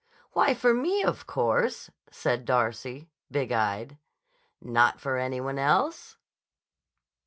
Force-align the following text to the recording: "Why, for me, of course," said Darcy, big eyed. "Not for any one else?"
"Why, 0.31 0.55
for 0.55 0.73
me, 0.73 1.03
of 1.03 1.27
course," 1.27 1.91
said 2.09 2.43
Darcy, 2.45 3.11
big 3.29 3.51
eyed. 3.51 3.99
"Not 4.59 4.99
for 4.99 5.17
any 5.17 5.39
one 5.39 5.59
else?" 5.59 6.17